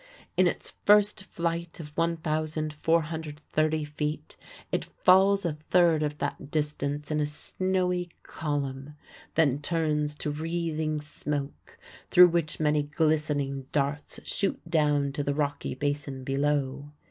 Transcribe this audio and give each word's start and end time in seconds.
In 0.35 0.47
its 0.47 0.73
first 0.83 1.25
flight 1.25 1.79
of 1.79 1.95
1,430 1.95 3.83
feet 3.85 4.35
it 4.71 4.83
falls 4.83 5.45
a 5.45 5.53
third 5.69 6.01
of 6.01 6.17
that 6.17 6.49
distance 6.49 7.11
in 7.11 7.19
a 7.19 7.27
snowy 7.27 8.09
column, 8.23 8.95
then 9.35 9.59
turns 9.61 10.15
to 10.15 10.31
wreathing 10.31 11.01
smoke, 11.01 11.77
through 12.09 12.29
which 12.29 12.59
many 12.59 12.81
glistening 12.81 13.67
darts 13.71 14.19
shoot 14.23 14.59
down 14.67 15.11
to 15.11 15.23
the 15.23 15.35
rocky 15.35 15.75
basin 15.75 16.23
below. 16.23 16.89